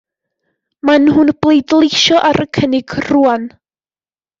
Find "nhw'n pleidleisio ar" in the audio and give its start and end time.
1.09-2.43